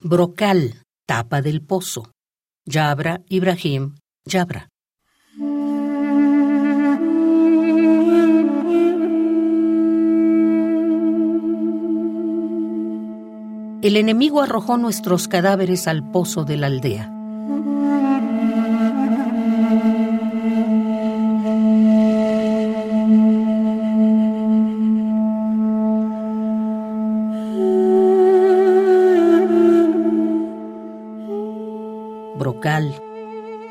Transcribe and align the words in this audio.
Brocal, 0.00 0.82
tapa 1.06 1.40
del 1.40 1.62
pozo. 1.62 2.12
Yabra, 2.66 3.22
Ibrahim, 3.28 3.96
Yabra. 4.26 4.68
El 13.82 13.96
enemigo 13.96 14.42
arrojó 14.42 14.76
nuestros 14.76 15.28
cadáveres 15.28 15.86
al 15.88 16.10
pozo 16.10 16.44
de 16.44 16.56
la 16.58 16.66
aldea. 16.66 17.10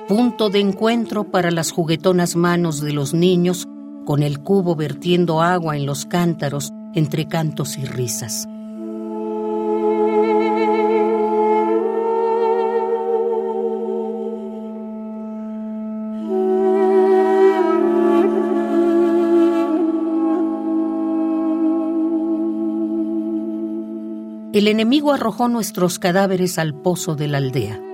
Punto 0.07 0.49
de 0.49 0.59
encuentro 0.59 1.23
para 1.23 1.49
las 1.51 1.71
juguetonas 1.71 2.35
manos 2.35 2.81
de 2.81 2.93
los 2.93 3.13
niños, 3.13 3.67
con 4.05 4.21
el 4.21 4.39
cubo 4.39 4.75
vertiendo 4.75 5.41
agua 5.41 5.75
en 5.75 5.85
los 5.85 6.05
cántaros 6.05 6.71
entre 6.93 7.27
cantos 7.27 7.77
y 7.77 7.85
risas. 7.85 8.47
El 24.53 24.69
enemigo 24.69 25.11
arrojó 25.11 25.49
nuestros 25.49 25.99
cadáveres 25.99 26.57
al 26.57 26.73
pozo 26.73 27.15
de 27.15 27.27
la 27.27 27.39
aldea. 27.39 27.84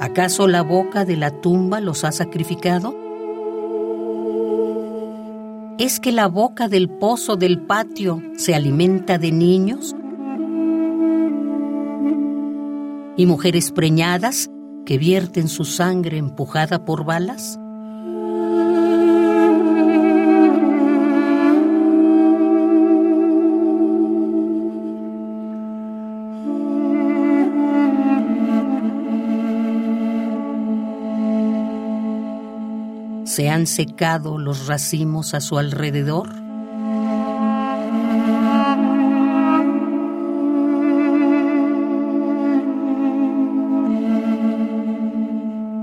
¿Acaso 0.00 0.48
la 0.48 0.62
boca 0.62 1.04
de 1.04 1.18
la 1.18 1.30
tumba 1.42 1.78
los 1.78 2.04
ha 2.04 2.12
sacrificado? 2.12 2.96
¿Es 5.78 6.00
que 6.00 6.10
la 6.10 6.26
boca 6.26 6.68
del 6.68 6.88
pozo 6.88 7.36
del 7.36 7.60
patio 7.60 8.22
se 8.34 8.54
alimenta 8.54 9.18
de 9.18 9.30
niños? 9.30 9.94
¿Y 13.18 13.26
mujeres 13.26 13.72
preñadas 13.72 14.48
que 14.86 14.96
vierten 14.96 15.48
su 15.48 15.66
sangre 15.66 16.16
empujada 16.16 16.86
por 16.86 17.04
balas? 17.04 17.59
¿Se 33.30 33.48
han 33.48 33.68
secado 33.68 34.38
los 34.38 34.66
racimos 34.66 35.34
a 35.34 35.40
su 35.40 35.56
alrededor? 35.56 36.30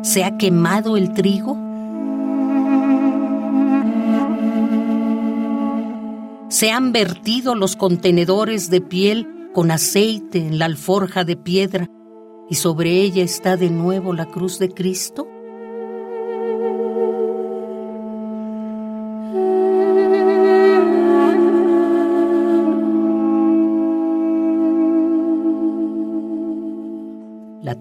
¿Se 0.04 0.26
ha 0.26 0.38
quemado 0.38 0.98
el 0.98 1.14
trigo? 1.14 1.54
¿Se 6.50 6.72
han 6.72 6.92
vertido 6.92 7.56
los 7.56 7.78
contenedores 7.78 8.70
de 8.70 8.82
piel 8.82 9.50
con 9.54 9.72
aceite 9.72 10.40
en 10.40 10.60
la 10.60 10.66
alforja 10.66 11.24
de 11.24 11.38
piedra 11.38 11.88
y 12.50 12.56
sobre 12.56 13.00
ella 13.00 13.24
está 13.24 13.56
de 13.56 13.70
nuevo 13.70 14.12
la 14.12 14.26
cruz 14.26 14.60
de 14.60 14.68
Cristo? 14.68 15.27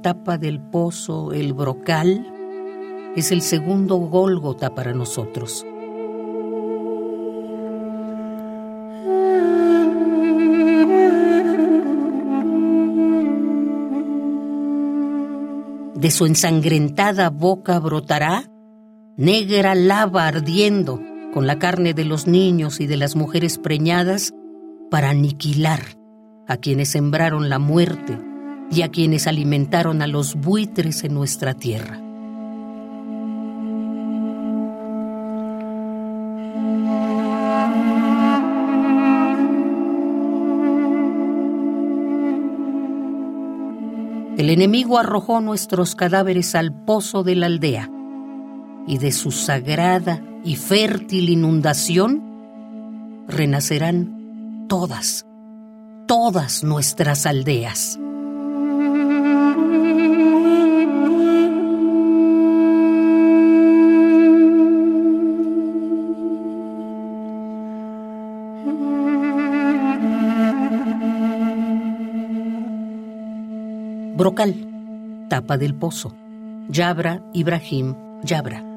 Tapa 0.06 0.38
del 0.38 0.60
pozo, 0.60 1.32
el 1.32 1.52
brocal, 1.52 2.32
es 3.16 3.32
el 3.32 3.42
segundo 3.42 3.96
Gólgota 3.96 4.72
para 4.72 4.92
nosotros. 4.92 5.66
De 15.96 16.10
su 16.12 16.26
ensangrentada 16.26 17.28
boca 17.30 17.80
brotará 17.80 18.44
negra 19.16 19.74
lava 19.74 20.28
ardiendo 20.28 21.00
con 21.34 21.48
la 21.48 21.58
carne 21.58 21.94
de 21.94 22.04
los 22.04 22.28
niños 22.28 22.78
y 22.78 22.86
de 22.86 22.96
las 22.96 23.16
mujeres 23.16 23.58
preñadas 23.58 24.32
para 24.88 25.10
aniquilar 25.10 25.80
a 26.46 26.58
quienes 26.58 26.90
sembraron 26.90 27.48
la 27.48 27.58
muerte 27.58 28.20
y 28.70 28.82
a 28.82 28.88
quienes 28.90 29.26
alimentaron 29.26 30.02
a 30.02 30.06
los 30.06 30.34
buitres 30.34 31.04
en 31.04 31.14
nuestra 31.14 31.54
tierra. 31.54 32.00
El 44.36 44.50
enemigo 44.50 44.98
arrojó 44.98 45.40
nuestros 45.40 45.94
cadáveres 45.94 46.54
al 46.54 46.72
pozo 46.72 47.22
de 47.22 47.34
la 47.34 47.46
aldea, 47.46 47.90
y 48.86 48.98
de 48.98 49.10
su 49.10 49.32
sagrada 49.32 50.22
y 50.44 50.56
fértil 50.56 51.30
inundación 51.30 52.22
renacerán 53.26 54.66
todas, 54.68 55.26
todas 56.06 56.62
nuestras 56.62 57.26
aldeas. 57.26 57.98
Brocal, 74.16 74.54
tapa 75.28 75.58
del 75.58 75.74
pozo. 75.74 76.14
Yabra, 76.70 77.20
Ibrahim, 77.34 77.94
Yabra. 78.24 78.75